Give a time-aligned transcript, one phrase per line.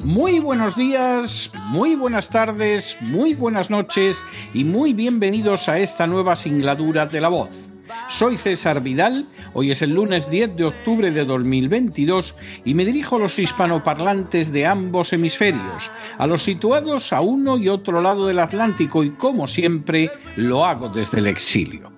[0.00, 6.34] Muy buenos días, muy buenas tardes, muy buenas noches y muy bienvenidos a esta nueva
[6.34, 7.70] singladura de la voz.
[8.08, 12.34] Soy César Vidal, hoy es el lunes 10 de octubre de 2022
[12.64, 17.68] y me dirijo a los hispanoparlantes de ambos hemisferios, a los situados a uno y
[17.68, 21.92] otro lado del Atlántico y como siempre lo hago desde el exilio.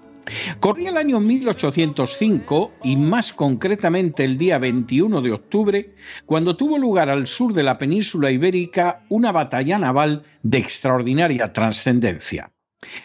[0.61, 5.95] Corría el año 1805 y más concretamente el día 21 de octubre,
[6.27, 12.51] cuando tuvo lugar al sur de la península ibérica una batalla naval de extraordinaria trascendencia.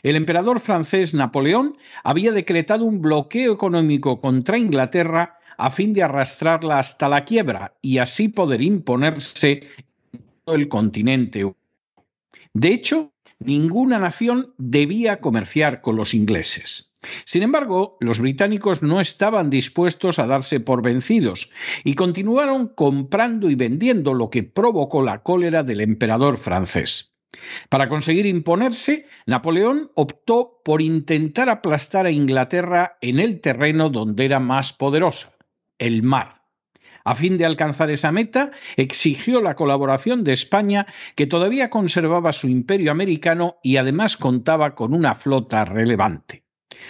[0.04, 6.80] El emperador francés Napoleón había decretado un bloqueo económico contra Inglaterra a fin de arrastrarla
[6.80, 9.68] hasta la quiebra y así poder imponerse
[10.14, 11.54] en todo el continente.
[12.54, 16.92] De hecho, ninguna nación debía comerciar con los ingleses.
[17.26, 21.50] Sin embargo, los británicos no estaban dispuestos a darse por vencidos
[21.84, 27.16] y continuaron comprando y vendiendo lo que provocó la cólera del emperador francés.
[27.70, 34.40] Para conseguir imponerse, Napoleón optó por intentar aplastar a Inglaterra en el terreno donde era
[34.40, 35.34] más poderosa,
[35.78, 36.44] el mar.
[37.04, 42.48] A fin de alcanzar esa meta, exigió la colaboración de España, que todavía conservaba su
[42.48, 46.45] imperio americano y además contaba con una flota relevante.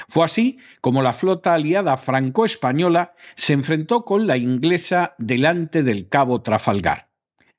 [0.09, 6.41] Fue así como la flota aliada franco-española se enfrentó con la inglesa delante del cabo
[6.41, 7.09] Trafalgar.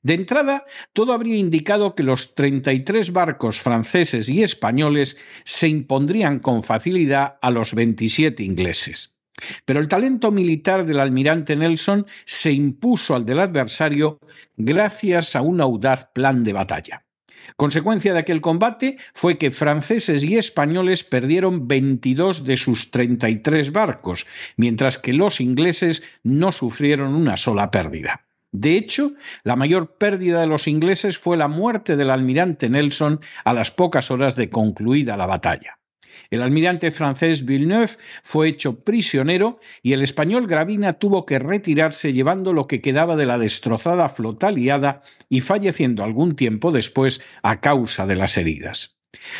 [0.03, 6.63] De entrada, todo habría indicado que los 33 barcos franceses y españoles se impondrían con
[6.63, 9.15] facilidad a los 27 ingleses.
[9.65, 14.19] Pero el talento militar del almirante Nelson se impuso al del adversario
[14.55, 17.06] gracias a un audaz plan de batalla.
[17.55, 24.27] Consecuencia de aquel combate fue que franceses y españoles perdieron 22 de sus 33 barcos,
[24.57, 28.25] mientras que los ingleses no sufrieron una sola pérdida.
[28.51, 29.11] De hecho,
[29.43, 34.09] la mayor pérdida de los ingleses fue la muerte del almirante Nelson a las pocas
[34.09, 35.77] horas de concluida la batalla.
[36.29, 42.53] El almirante francés Villeneuve fue hecho prisionero y el español Gravina tuvo que retirarse llevando
[42.53, 48.05] lo que quedaba de la destrozada flota aliada y falleciendo algún tiempo después a causa
[48.07, 48.97] de las heridas.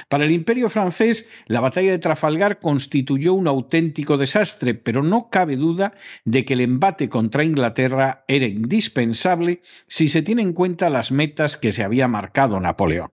[0.09, 5.55] Para el imperio francés, la batalla de Trafalgar constituyó un auténtico desastre, pero no cabe
[5.55, 5.93] duda
[6.25, 11.57] de que el embate contra Inglaterra era indispensable si se tiene en cuenta las metas
[11.57, 13.09] que se había marcado Napoleón.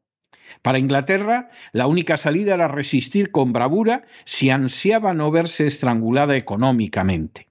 [0.62, 7.48] Para Inglaterra, la única salida era resistir con bravura si ansiaba no verse estrangulada económicamente.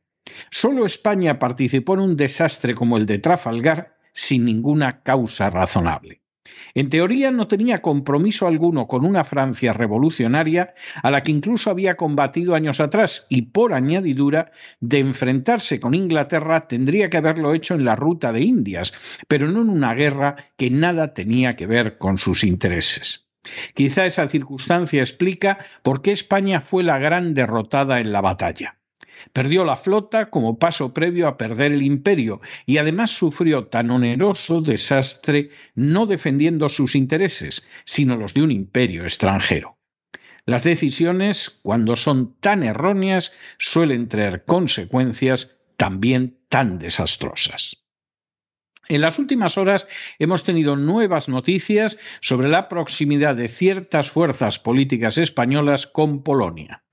[0.50, 6.23] Solo España participó en un desastre como el de Trafalgar sin ninguna causa razonable.
[6.74, 11.96] En teoría no tenía compromiso alguno con una Francia revolucionaria a la que incluso había
[11.96, 17.86] combatido años atrás y por añadidura de enfrentarse con Inglaterra tendría que haberlo hecho en
[17.86, 18.94] la ruta de Indias,
[19.28, 23.28] pero no en una guerra que nada tenía que ver con sus intereses.
[23.74, 28.78] Quizá esa circunstancia explica por qué España fue la gran derrotada en la batalla.
[29.32, 34.62] Perdió la flota como paso previo a perder el imperio y además sufrió tan oneroso
[34.62, 39.78] desastre no defendiendo sus intereses, sino los de un imperio extranjero.
[40.46, 47.84] Las decisiones, cuando son tan erróneas, suelen traer consecuencias también tan desastrosas.
[48.90, 49.88] En las últimas horas
[50.20, 56.84] hemos tenido nuevas noticias sobre la proximidad de ciertas fuerzas políticas españolas con Polonia.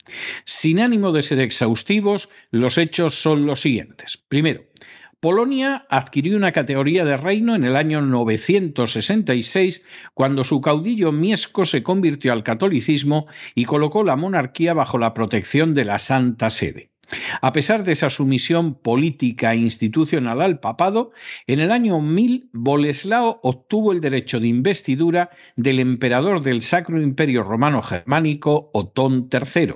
[0.44, 4.16] Sin ánimo de ser exhaustivos, los hechos son los siguientes.
[4.16, 4.64] Primero,
[5.20, 9.82] Polonia adquirió una categoría de reino en el año 966,
[10.14, 15.74] cuando su caudillo Miesco se convirtió al catolicismo y colocó la monarquía bajo la protección
[15.74, 16.90] de la Santa Sede.
[17.42, 21.12] A pesar de esa sumisión política e institucional al papado,
[21.46, 27.42] en el año 1000 Boleslao obtuvo el derecho de investidura del emperador del Sacro Imperio
[27.42, 29.74] Romano Germánico Otón III.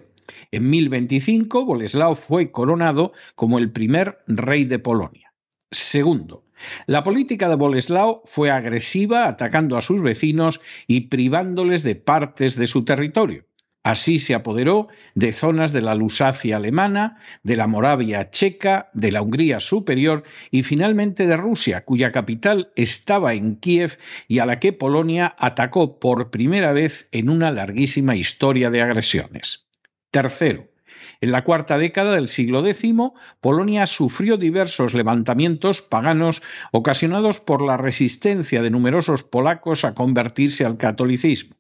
[0.55, 5.35] En 1025 Boleslao fue coronado como el primer rey de Polonia.
[5.73, 6.45] Segundo,
[6.87, 12.69] la política de Boleslao fue agresiva, atacando a sus vecinos y privándoles de partes de
[12.69, 13.47] su territorio.
[13.83, 14.87] Así se apoderó
[15.17, 20.23] de zonas de la Lusacia alemana, de la Moravia checa, de la Hungría superior
[20.53, 23.99] y finalmente de Rusia, cuya capital estaba en Kiev
[24.29, 29.64] y a la que Polonia atacó por primera vez en una larguísima historia de agresiones.
[30.15, 30.69] Tercero,
[31.21, 32.95] en la cuarta década del siglo X,
[33.41, 36.41] Polonia sufrió diversos levantamientos paganos
[36.71, 41.57] ocasionados por la resistencia de numerosos polacos a convertirse al catolicismo.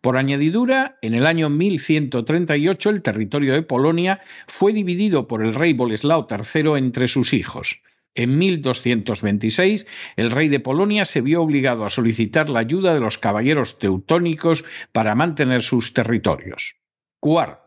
[0.00, 5.72] Por añadidura, en el año 1138 el territorio de Polonia fue dividido por el rey
[5.72, 7.82] Boleslao III entre sus hijos.
[8.16, 13.18] En 1226, el rey de Polonia se vio obligado a solicitar la ayuda de los
[13.18, 16.82] caballeros teutónicos para mantener sus territorios.
[17.24, 17.61] Cuarto,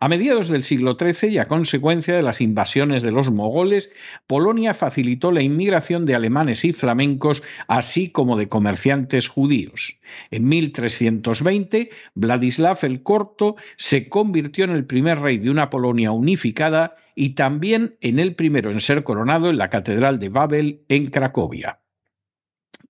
[0.00, 3.90] a mediados del siglo XIII y a consecuencia de las invasiones de los mogoles,
[4.26, 9.98] Polonia facilitó la inmigración de alemanes y flamencos, así como de comerciantes judíos.
[10.30, 16.96] En 1320, Vladislav el Corto se convirtió en el primer rey de una Polonia unificada
[17.14, 21.80] y también en el primero en ser coronado en la Catedral de Babel en Cracovia.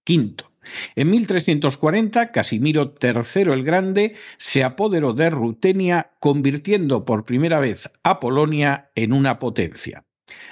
[0.04, 0.52] Quinto,
[0.96, 8.20] en 1340, Casimiro III el Grande se apoderó de Rutenia, convirtiendo por primera vez a
[8.20, 10.04] Polonia en una potencia.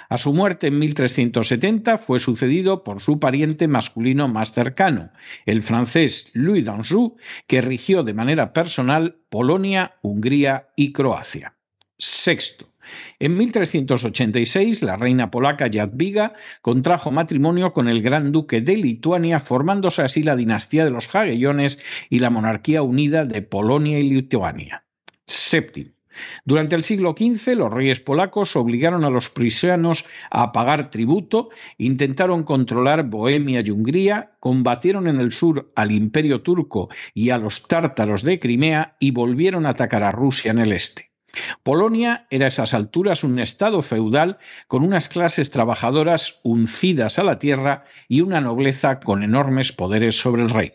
[0.09, 5.11] A su muerte en 1370 fue sucedido por su pariente masculino más cercano,
[5.45, 7.17] el francés Louis d'Anjou,
[7.47, 11.57] que rigió de manera personal Polonia, Hungría y Croacia.
[11.99, 12.73] Sexto.
[13.19, 20.03] En 1386, la reina polaca Jadwiga contrajo matrimonio con el gran duque de Lituania, formándose
[20.03, 21.79] así la dinastía de los Jagellones
[22.11, 24.85] y la monarquía unida de Polonia y Lituania.
[25.27, 25.97] Séptimo.
[26.45, 32.43] Durante el siglo XV, los reyes polacos obligaron a los prusianos a pagar tributo, intentaron
[32.43, 38.23] controlar Bohemia y Hungría, combatieron en el sur al imperio turco y a los tártaros
[38.23, 41.16] de Crimea y volvieron a atacar a Rusia en el este.
[41.63, 44.39] Polonia era a esas alturas un estado feudal
[44.69, 50.43] con unas clases trabajadoras uncidas a la tierra y una nobleza con enormes poderes sobre
[50.43, 50.73] el rey.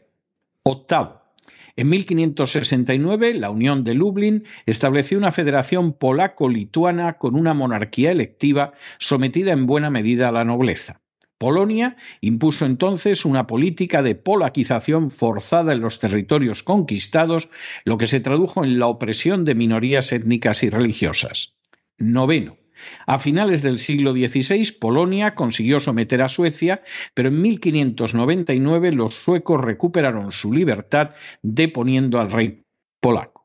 [0.64, 1.22] Octavo.
[1.76, 9.54] En 1569, la Unión de Lublin estableció una federación polaco-lituana con una monarquía electiva sometida
[9.54, 11.01] en buena medida a la nobleza.
[11.42, 17.50] Polonia impuso entonces una política de polaquización forzada en los territorios conquistados,
[17.84, 21.56] lo que se tradujo en la opresión de minorías étnicas y religiosas.
[21.98, 22.58] Noveno.
[23.08, 26.84] A finales del siglo XVI, Polonia consiguió someter a Suecia,
[27.16, 32.66] pero en 1599 los suecos recuperaron su libertad deponiendo al rey
[33.00, 33.41] polaco.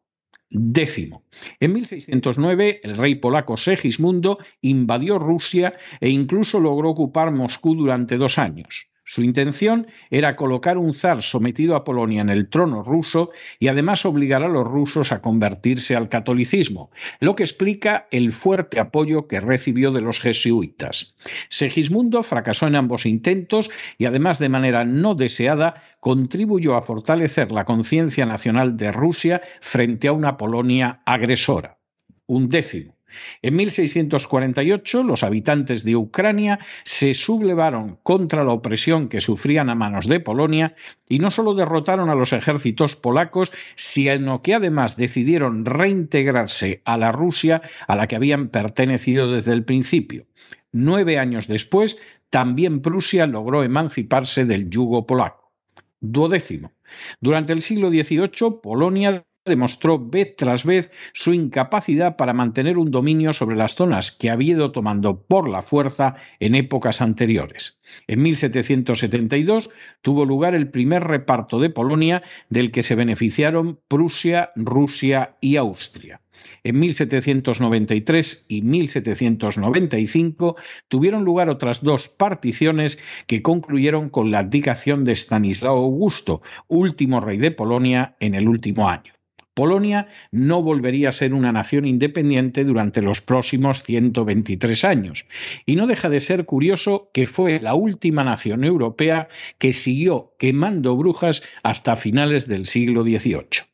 [0.49, 1.25] Décimo.
[1.61, 8.39] En 1609, el rey polaco Segismundo invadió Rusia e incluso logró ocupar Moscú durante dos
[8.39, 8.91] años.
[9.09, 14.05] Su intención era colocar un zar sometido a Polonia en el trono ruso y además
[14.05, 19.39] obligar a los rusos a convertirse al catolicismo, lo que explica el fuerte apoyo que
[19.39, 21.15] recibió de los jesuitas.
[21.49, 27.65] Segismundo fracasó en ambos intentos y además de manera no deseada contribuyó a fortalecer la
[27.65, 31.79] conciencia nacional de Rusia frente a una Polonia agresora.
[32.27, 32.96] Un décimo.
[33.43, 40.07] En 1648 los habitantes de Ucrania se sublevaron contra la opresión que sufrían a manos
[40.09, 40.75] de Polonia
[41.09, 47.13] y no solo derrotaron a los ejércitos polacos, sino que además decidieron reintegrarse a la
[47.13, 50.27] Rusia a la que habían pertenecido desde el principio.
[50.73, 51.99] Nueve años después,
[52.31, 55.53] también Prusia logró emanciparse del yugo polaco.
[56.01, 56.73] Duodécimo.
[57.21, 63.33] Durante el siglo XVIII, Polonia demostró vez tras vez su incapacidad para mantener un dominio
[63.33, 67.79] sobre las zonas que había ido tomando por la fuerza en épocas anteriores.
[68.07, 69.71] En 1772
[70.03, 76.21] tuvo lugar el primer reparto de Polonia del que se beneficiaron Prusia, Rusia y Austria.
[76.65, 80.57] En 1793 y 1795
[80.89, 87.39] tuvieron lugar otras dos particiones que concluyeron con la abdicación de Stanislao Augusto, último rey
[87.39, 89.16] de Polonia en el último año.
[89.57, 95.25] Polonia no volvería a ser una nación independiente durante los próximos 123 años.
[95.65, 100.95] Y no deja de ser curioso que fue la última nación europea que siguió quemando
[100.95, 103.65] brujas hasta finales del siglo XVIII.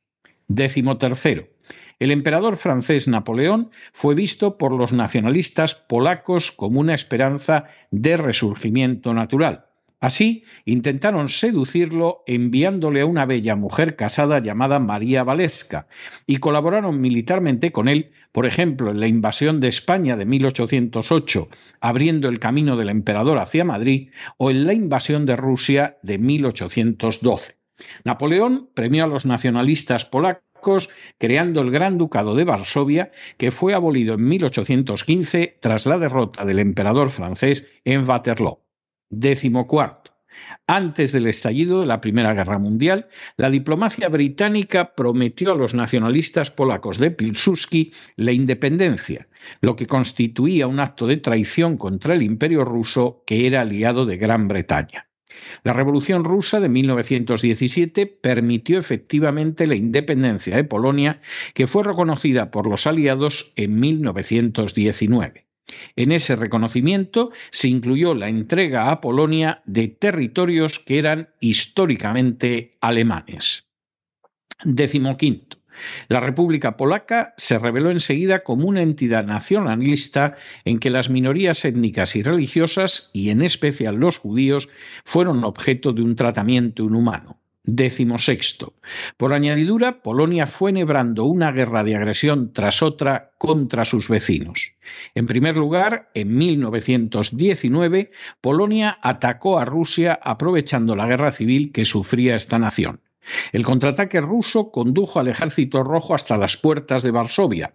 [0.46, 1.48] Décimo tercero.
[1.98, 9.14] El emperador francés Napoleón fue visto por los nacionalistas polacos como una esperanza de resurgimiento
[9.14, 9.66] natural.
[10.02, 15.86] Así, intentaron seducirlo enviándole a una bella mujer casada llamada María Valesca
[16.26, 21.48] y colaboraron militarmente con él, por ejemplo, en la invasión de España de 1808,
[21.80, 27.58] abriendo el camino del emperador hacia Madrid, o en la invasión de Rusia de 1812.
[28.02, 34.14] Napoleón premió a los nacionalistas polacos creando el Gran Ducado de Varsovia, que fue abolido
[34.14, 38.61] en 1815 tras la derrota del emperador francés en Waterloo.
[39.12, 40.10] Décimo cuarto.
[40.66, 46.50] Antes del estallido de la Primera Guerra Mundial, la diplomacia británica prometió a los nacionalistas
[46.50, 49.28] polacos de Pilsudski la independencia,
[49.60, 54.16] lo que constituía un acto de traición contra el imperio ruso que era aliado de
[54.16, 55.10] Gran Bretaña.
[55.62, 61.20] La Revolución rusa de 1917 permitió efectivamente la independencia de Polonia,
[61.52, 65.51] que fue reconocida por los aliados en 1919.
[65.96, 73.68] En ese reconocimiento se incluyó la entrega a Polonia de territorios que eran históricamente alemanes.
[74.64, 75.58] Décimo quinto.
[76.08, 82.14] La República Polaca se reveló enseguida como una entidad nacionalista en que las minorías étnicas
[82.16, 84.68] y religiosas, y en especial los judíos,
[85.04, 87.41] fueron objeto de un tratamiento inhumano.
[87.64, 88.74] Décimo sexto.
[89.16, 94.74] Por añadidura, Polonia fue enhebrando una guerra de agresión tras otra contra sus vecinos.
[95.14, 102.34] En primer lugar, en 1919, Polonia atacó a Rusia aprovechando la guerra civil que sufría
[102.34, 103.00] esta nación.
[103.52, 107.74] El contraataque ruso condujo al ejército rojo hasta las puertas de Varsovia,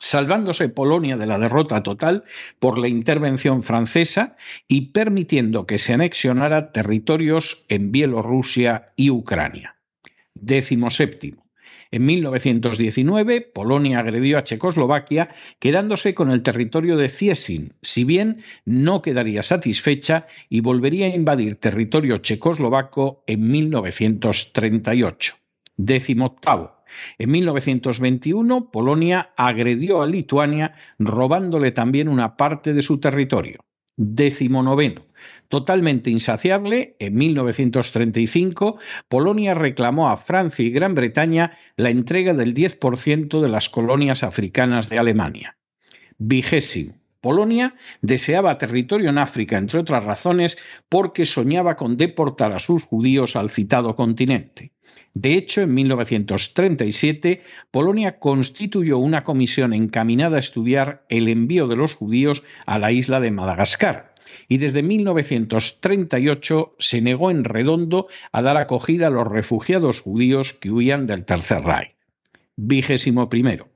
[0.00, 2.24] salvándose Polonia de la derrota total
[2.58, 4.36] por la intervención francesa
[4.66, 9.76] y permitiendo que se anexionara territorios en Bielorrusia y Ucrania.
[10.34, 11.48] Décimo séptimo.
[11.90, 19.00] En 1919, Polonia agredió a Checoslovaquia quedándose con el territorio de Ciesin, si bien no
[19.00, 25.34] quedaría satisfecha y volvería a invadir territorio checoslovaco en 1938.
[25.76, 26.77] Décimo octavo.
[27.18, 33.64] En 1921, Polonia agredió a Lituania robándole también una parte de su territorio.
[33.96, 35.06] Décimo noveno.
[35.48, 38.78] Totalmente insaciable, en 1935,
[39.08, 44.88] Polonia reclamó a Francia y Gran Bretaña la entrega del 10% de las colonias africanas
[44.88, 45.56] de Alemania.
[46.16, 46.94] Vigésimo.
[47.20, 53.34] Polonia deseaba territorio en África, entre otras razones, porque soñaba con deportar a sus judíos
[53.34, 54.72] al citado continente.
[55.20, 57.40] De hecho, en 1937,
[57.72, 63.18] Polonia constituyó una comisión encaminada a estudiar el envío de los judíos a la isla
[63.18, 64.14] de Madagascar,
[64.46, 70.70] y desde 1938 se negó en redondo a dar acogida a los refugiados judíos que
[70.70, 71.96] huían del Tercer Reich.
[72.54, 73.66] Vigésimo primero.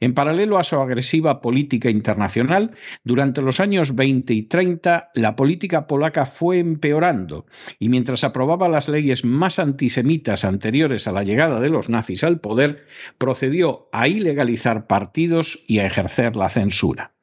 [0.00, 5.86] En paralelo a su agresiva política internacional, durante los años 20 y 30 la política
[5.86, 7.46] polaca fue empeorando
[7.78, 12.40] y mientras aprobaba las leyes más antisemitas anteriores a la llegada de los nazis al
[12.40, 12.86] poder,
[13.18, 17.14] procedió a ilegalizar partidos y a ejercer la censura.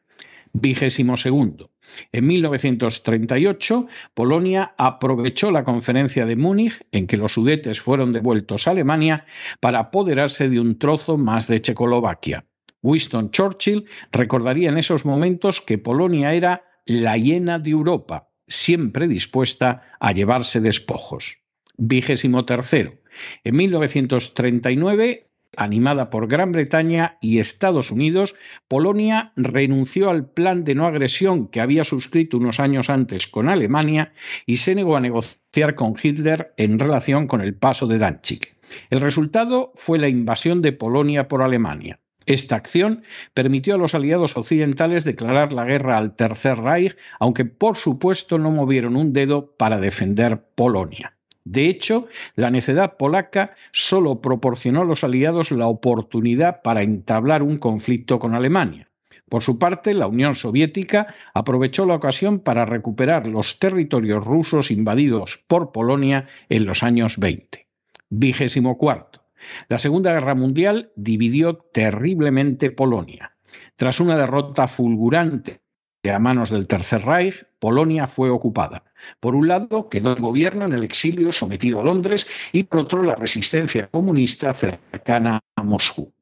[0.54, 1.75] Vigésimo segundo.
[2.12, 8.72] En 1938, Polonia aprovechó la conferencia de Múnich, en que los sudetes fueron devueltos a
[8.72, 9.26] Alemania,
[9.60, 12.46] para apoderarse de un trozo más de Checoslovaquia.
[12.82, 19.82] Winston Churchill recordaría en esos momentos que Polonia era la hiena de Europa, siempre dispuesta
[20.00, 21.40] a llevarse despojos.
[21.78, 22.94] Vigésimo tercero.
[23.44, 25.25] En 1939,
[25.58, 28.36] animada por Gran Bretaña y Estados Unidos,
[28.68, 34.14] Polonia renunció al plan de no agresión que había suscrito unos años antes con Alemania
[34.46, 38.56] y se negó a negociar con Hitler en relación con el paso de Danzig.
[38.90, 42.00] El resultado fue la invasión de Polonia por Alemania.
[42.26, 47.78] Esta acción permitió a los aliados occidentales declarar la guerra al Tercer Reich, aunque por
[47.78, 51.15] supuesto no movieron un dedo para defender Polonia.
[51.46, 57.60] De hecho, la necedad polaca solo proporcionó a los aliados la oportunidad para entablar un
[57.60, 58.90] conflicto con Alemania.
[59.30, 65.44] Por su parte, la Unión Soviética aprovechó la ocasión para recuperar los territorios rusos invadidos
[65.48, 67.68] por Polonia en los años 20.
[68.10, 69.24] Vigésimo cuarto.
[69.68, 73.36] La Segunda Guerra Mundial dividió terriblemente Polonia.
[73.76, 75.62] Tras una derrota fulgurante
[76.12, 78.84] a manos del Tercer Reich, Polonia fue ocupada.
[79.20, 83.04] Por un lado, quedó el gobierno en el exilio sometido a Londres y por otro,
[83.04, 86.14] la resistencia comunista cercana a Moscú.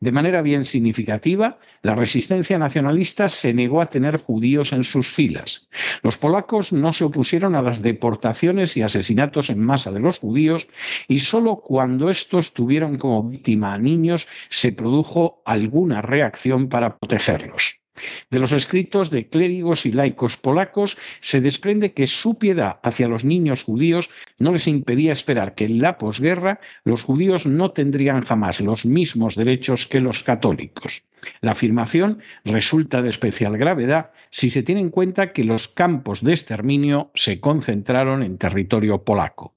[0.00, 5.68] De manera bien significativa, la resistencia nacionalista se negó a tener judíos en sus filas.
[6.02, 10.66] Los polacos no se opusieron a las deportaciones y asesinatos en masa de los judíos
[11.08, 17.80] y solo cuando estos tuvieron como víctima a niños se produjo alguna reacción para protegerlos.
[18.30, 23.24] De los escritos de clérigos y laicos polacos se desprende que su piedad hacia los
[23.24, 28.60] niños judíos no les impedía esperar que en la posguerra los judíos no tendrían jamás
[28.60, 31.04] los mismos derechos que los católicos.
[31.40, 36.32] La afirmación resulta de especial gravedad si se tiene en cuenta que los campos de
[36.32, 39.54] exterminio se concentraron en territorio polaco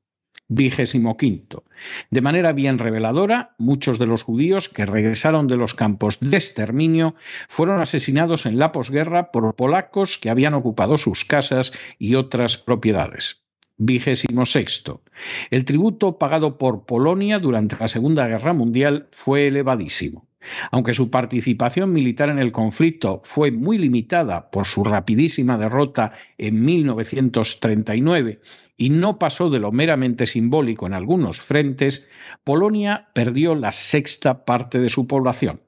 [0.55, 1.63] vigésimo quinto.
[2.11, 7.15] De manera bien reveladora, muchos de los judíos que regresaron de los campos de exterminio
[7.49, 13.41] fueron asesinados en la posguerra por polacos que habían ocupado sus casas y otras propiedades.
[13.77, 15.01] Vigésimo sexto.
[15.49, 20.27] El tributo pagado por Polonia durante la Segunda Guerra Mundial fue elevadísimo.
[20.71, 26.63] Aunque su participación militar en el conflicto fue muy limitada por su rapidísima derrota en
[26.63, 28.41] 1939
[28.83, 32.05] y no pasó de lo meramente simbólico en algunos frentes,
[32.43, 35.61] Polonia perdió la sexta parte de su población.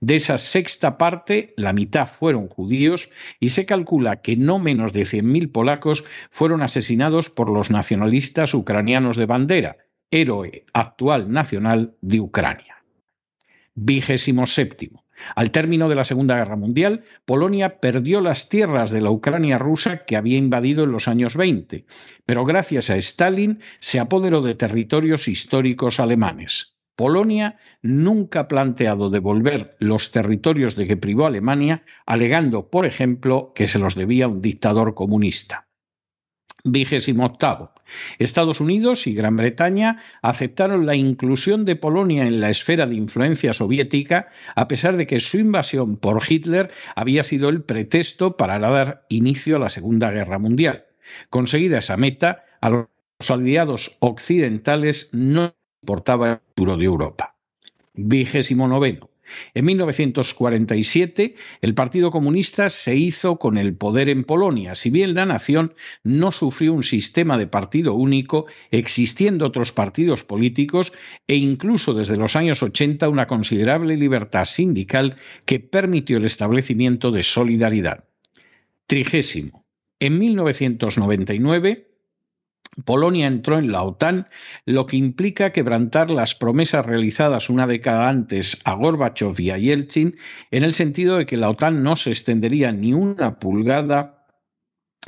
[0.00, 5.02] De esa sexta parte, la mitad fueron judíos y se calcula que no menos de
[5.02, 9.76] 100.000 polacos fueron asesinados por los nacionalistas ucranianos de bandera,
[10.10, 12.82] héroe actual nacional de Ucrania.
[13.76, 15.04] Vigésimo séptimo.
[15.34, 20.04] Al término de la Segunda Guerra Mundial, Polonia perdió las tierras de la Ucrania rusa
[20.04, 21.84] que había invadido en los años 20,
[22.26, 26.74] pero gracias a Stalin se apoderó de territorios históricos alemanes.
[26.96, 33.68] Polonia nunca ha planteado devolver los territorios de que privó Alemania, alegando, por ejemplo, que
[33.68, 35.67] se los debía un dictador comunista.
[36.64, 37.72] Vigésimo octavo.
[38.18, 43.54] Estados Unidos y Gran Bretaña aceptaron la inclusión de Polonia en la esfera de influencia
[43.54, 49.06] soviética, a pesar de que su invasión por Hitler había sido el pretexto para dar
[49.08, 50.84] inicio a la Segunda Guerra Mundial.
[51.30, 57.34] Conseguida esa meta, a los aliados occidentales no importaba el futuro de Europa.
[57.94, 59.07] Vigésimo noveno.
[59.54, 65.26] En 1947, el Partido Comunista se hizo con el poder en Polonia, si bien la
[65.26, 70.92] nación no sufrió un sistema de partido único, existiendo otros partidos políticos
[71.26, 77.22] e incluso desde los años 80 una considerable libertad sindical que permitió el establecimiento de
[77.22, 78.04] solidaridad.
[78.86, 79.66] Trigésimo.
[80.00, 81.88] En 1999,
[82.84, 84.28] Polonia entró en la OTAN,
[84.64, 90.16] lo que implica quebrantar las promesas realizadas una década antes a Gorbachev y a Yeltsin,
[90.50, 94.26] en el sentido de que la OTAN no se extendería ni una pulgada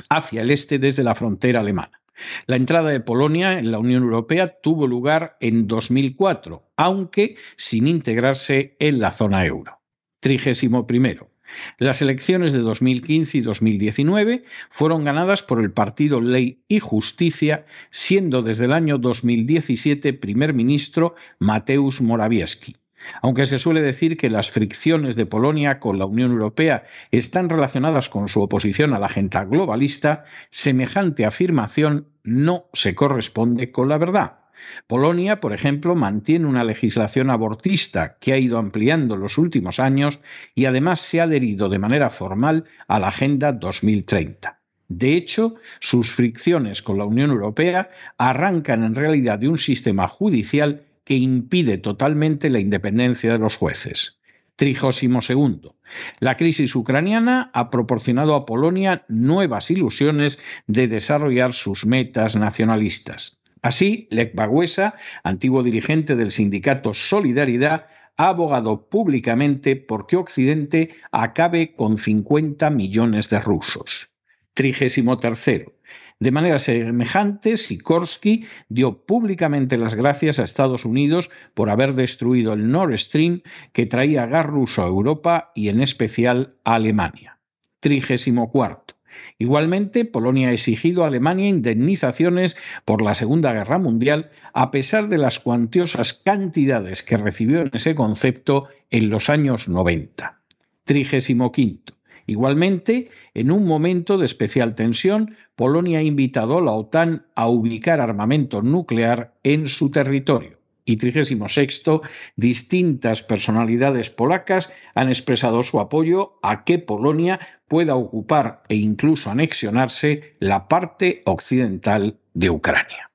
[0.09, 2.01] hacia el este desde la frontera alemana.
[2.45, 8.75] La entrada de Polonia en la Unión Europea tuvo lugar en 2004, aunque sin integrarse
[8.79, 9.79] en la zona euro.
[10.19, 11.30] Trigésimo primero.
[11.77, 18.41] Las elecciones de 2015 y 2019 fueron ganadas por el partido Ley y Justicia, siendo
[18.41, 22.75] desde el año 2017 primer ministro Mateusz Morawiecki.
[23.21, 28.09] Aunque se suele decir que las fricciones de Polonia con la Unión Europea están relacionadas
[28.09, 34.40] con su oposición a la agenda globalista, semejante afirmación no se corresponde con la verdad.
[34.87, 40.19] Polonia, por ejemplo, mantiene una legislación abortista que ha ido ampliando en los últimos años
[40.55, 44.59] y además se ha adherido de manera formal a la Agenda 2030.
[44.87, 50.83] De hecho, sus fricciones con la Unión Europea arrancan en realidad de un sistema judicial
[51.05, 54.19] que impide totalmente la independencia de los jueces.
[54.57, 55.75] Trigésimo segundo.
[56.19, 63.40] La crisis ucraniana ha proporcionado a Polonia nuevas ilusiones de desarrollar sus metas nacionalistas.
[63.61, 71.75] Así, Lech Wałęsa, antiguo dirigente del sindicato Solidaridad, ha abogado públicamente por que Occidente acabe
[71.75, 74.11] con 50 millones de rusos.
[74.53, 75.73] Trigésimo tercero.
[76.19, 82.69] De manera semejante, Sikorsky dio públicamente las gracias a Estados Unidos por haber destruido el
[82.69, 83.41] Nord Stream
[83.73, 87.39] que traía gas ruso a Europa y en especial a Alemania.
[87.79, 88.90] Trigésimo cuarto.
[89.37, 95.17] Igualmente, Polonia ha exigido a Alemania indemnizaciones por la Segunda Guerra Mundial, a pesar de
[95.17, 100.39] las cuantiosas cantidades que recibió en ese concepto en los años 90.
[100.83, 101.93] Trigésimo quinto.
[102.27, 107.99] Igualmente, en un momento de especial tensión, Polonia ha invitado a la OTAN a ubicar
[107.99, 110.60] armamento nuclear en su territorio.
[110.91, 112.01] Y XXXVI,
[112.35, 120.35] distintas personalidades polacas han expresado su apoyo a que Polonia pueda ocupar e incluso anexionarse
[120.39, 123.09] la parte occidental de Ucrania.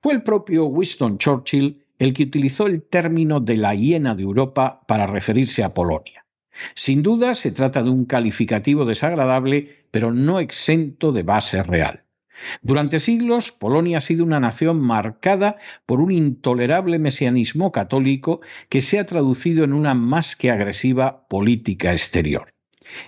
[0.00, 4.80] Fue el propio Winston Churchill el que utilizó el término de la hiena de Europa
[4.86, 6.26] para referirse a Polonia.
[6.74, 12.03] Sin duda se trata de un calificativo desagradable, pero no exento de base real.
[12.62, 18.98] Durante siglos, Polonia ha sido una nación marcada por un intolerable mesianismo católico que se
[18.98, 22.54] ha traducido en una más que agresiva política exterior.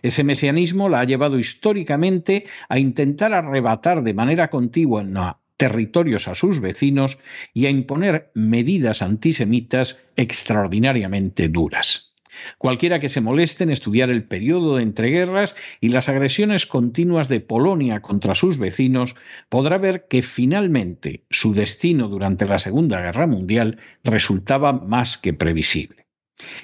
[0.03, 6.61] Ese mesianismo la ha llevado históricamente a intentar arrebatar de manera continua territorios a sus
[6.61, 7.19] vecinos
[7.55, 12.15] y a imponer medidas antisemitas extraordinariamente duras.
[12.59, 17.41] Cualquiera que se moleste en estudiar el periodo de entreguerras y las agresiones continuas de
[17.41, 19.15] Polonia contra sus vecinos
[19.49, 26.07] podrá ver que finalmente su destino durante la Segunda Guerra Mundial resultaba más que previsible.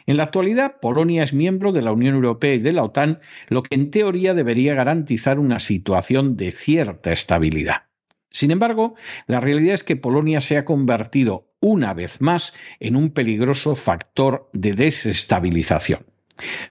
[0.06, 3.62] En la actualidad, Polonia es miembro de la Unión Europea y de la OTAN, lo
[3.62, 7.84] que en teoría debería garantizar una situación de cierta estabilidad.
[8.32, 8.94] Sin embargo,
[9.26, 14.50] la realidad es que Polonia se ha convertido una vez más en un peligroso factor
[14.52, 16.11] de desestabilización.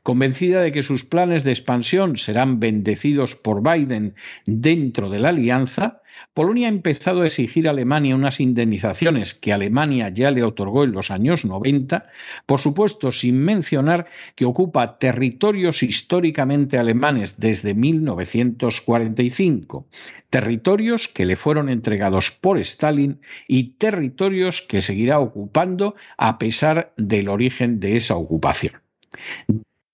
[0.03, 6.01] Convencida de que sus planes de expansión serán bendecidos por Biden dentro de la alianza,
[6.33, 10.91] Polonia ha empezado a exigir a Alemania unas indemnizaciones que Alemania ya le otorgó en
[10.91, 12.09] los años 90,
[12.45, 19.87] por supuesto sin mencionar que ocupa territorios históricamente alemanes desde 1945,
[20.29, 27.29] territorios que le fueron entregados por Stalin y territorios que seguirá ocupando a pesar del
[27.29, 28.73] origen de esa ocupación.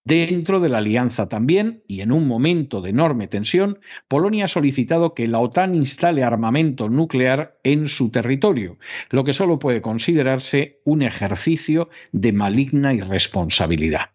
[0.07, 5.13] Dentro de la alianza también, y en un momento de enorme tensión, Polonia ha solicitado
[5.13, 8.77] que la OTAN instale armamento nuclear en su territorio,
[9.09, 14.11] lo que solo puede considerarse un ejercicio de maligna irresponsabilidad.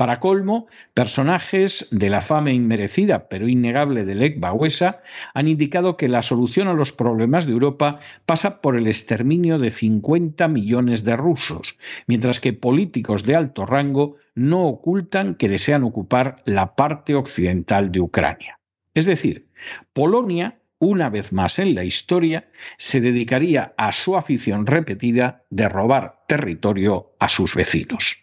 [0.00, 5.02] Para colmo, personajes de la fama inmerecida pero innegable de Lech Wałęsa
[5.34, 9.70] han indicado que la solución a los problemas de Europa pasa por el exterminio de
[9.70, 16.36] 50 millones de rusos, mientras que políticos de alto rango no ocultan que desean ocupar
[16.46, 18.58] la parte occidental de Ucrania.
[18.94, 19.48] Es decir,
[19.92, 26.24] Polonia una vez más en la historia, se dedicaría a su afición repetida de robar
[26.26, 28.16] territorio a sus vecinos.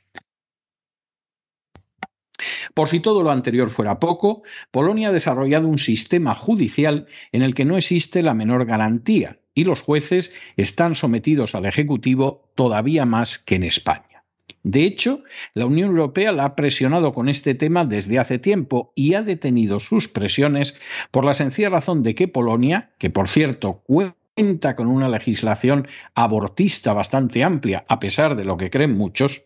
[2.74, 7.54] Por si todo lo anterior fuera poco, Polonia ha desarrollado un sistema judicial en el
[7.54, 13.40] que no existe la menor garantía y los jueces están sometidos al Ejecutivo todavía más
[13.40, 14.24] que en España.
[14.64, 15.24] De hecho,
[15.54, 19.80] la Unión Europea la ha presionado con este tema desde hace tiempo y ha detenido
[19.80, 20.76] sus presiones
[21.10, 26.94] por la sencilla razón de que Polonia, que por cierto cuenta con una legislación abortista
[26.94, 29.46] bastante amplia, a pesar de lo que creen muchos,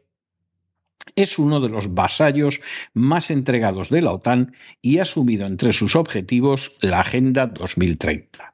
[1.22, 2.62] es uno de los vasallos
[2.94, 8.52] más entregados de la OTAN y ha asumido entre sus objetivos la Agenda 2030.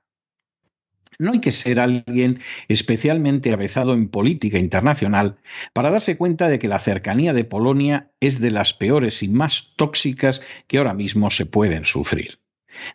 [1.20, 5.38] No hay que ser alguien especialmente avezado en política internacional
[5.74, 9.74] para darse cuenta de que la cercanía de Polonia es de las peores y más
[9.76, 12.40] tóxicas que ahora mismo se pueden sufrir.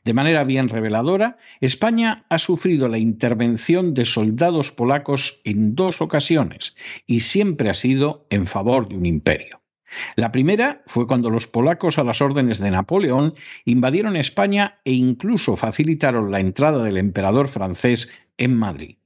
[0.04, 6.76] De manera bien reveladora, España ha sufrido la intervención de soldados polacos en dos ocasiones
[7.06, 9.61] y siempre ha sido en favor de un imperio.
[10.16, 15.56] La primera fue cuando los polacos a las órdenes de Napoleón invadieron España e incluso
[15.56, 18.96] facilitaron la entrada del emperador francés en Madrid.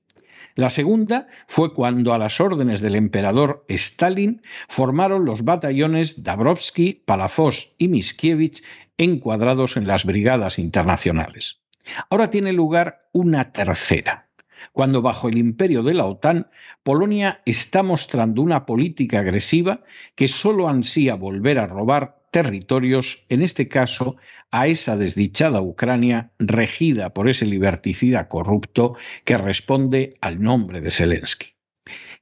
[0.54, 7.74] La segunda fue cuando a las órdenes del emperador Stalin formaron los batallones Dabrowski, Palafos
[7.76, 8.62] y Miskiewicz
[8.96, 11.60] encuadrados en las brigadas internacionales.
[12.08, 14.25] Ahora tiene lugar una tercera,
[14.72, 16.48] cuando bajo el imperio de la OTAN,
[16.82, 19.82] Polonia está mostrando una política agresiva
[20.14, 24.16] que solo ansía volver a robar territorios, en este caso
[24.50, 31.54] a esa desdichada Ucrania regida por ese liberticida corrupto que responde al nombre de Zelensky.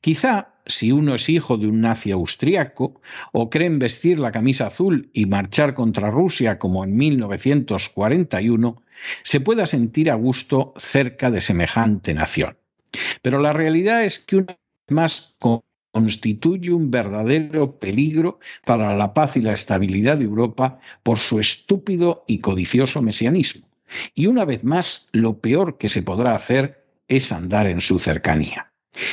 [0.00, 3.00] Quizá si uno es hijo de un nazi austriaco
[3.32, 8.82] o cree vestir la camisa azul y marchar contra Rusia como en 1941,
[9.22, 12.56] se pueda sentir a gusto cerca de semejante nación.
[13.22, 15.36] Pero la realidad es que una vez más
[15.92, 22.24] constituye un verdadero peligro para la paz y la estabilidad de Europa por su estúpido
[22.26, 23.68] y codicioso mesianismo.
[24.14, 28.72] Y una vez más, lo peor que se podrá hacer es andar en su cercanía.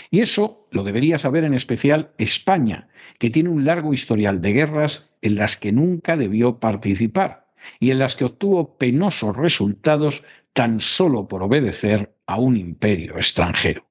[0.10, 2.88] Y eso lo debería saber en especial España,
[3.20, 7.42] que tiene un largo historial de guerras en las que nunca debió participar
[7.80, 13.88] y en las que obtuvo penosos resultados tan solo por obedecer a un imperio extranjero.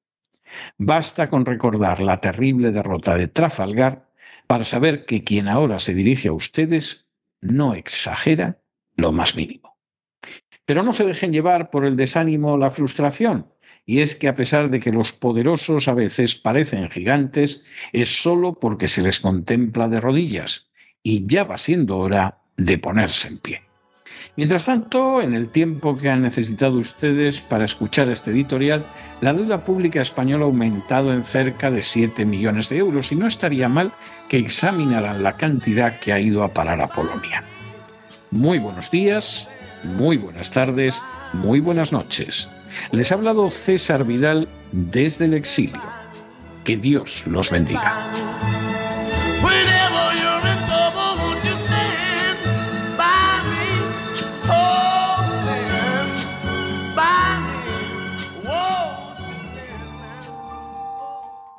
[0.77, 4.09] Basta con recordar la terrible derrota de Trafalgar
[4.47, 7.07] para saber que quien ahora se dirige a ustedes
[7.39, 8.59] no exagera
[8.97, 9.77] lo más mínimo.
[10.65, 13.47] Pero no se dejen llevar por el desánimo o la frustración,
[13.85, 18.59] y es que a pesar de que los poderosos a veces parecen gigantes, es solo
[18.59, 20.69] porque se les contempla de rodillas,
[21.01, 23.61] y ya va siendo hora de ponerse en pie.
[24.37, 28.85] Mientras tanto, en el tiempo que han necesitado ustedes para escuchar este editorial,
[29.19, 33.27] la deuda pública española ha aumentado en cerca de 7 millones de euros y no
[33.27, 33.91] estaría mal
[34.29, 37.43] que examinaran la cantidad que ha ido a parar a Polonia.
[38.29, 39.49] Muy buenos días,
[39.83, 41.01] muy buenas tardes,
[41.33, 42.49] muy buenas noches.
[42.91, 45.81] Les ha hablado César Vidal desde el exilio.
[46.63, 48.11] Que Dios los bendiga.